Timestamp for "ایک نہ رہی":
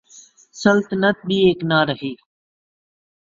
1.47-2.13